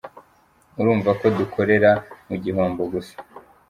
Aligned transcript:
Urumva 0.79 1.09
ko 1.19 1.25
dukorera 1.37 1.91
mu 2.27 2.35
gihombo 2.43 2.81
gusa. 2.93 3.15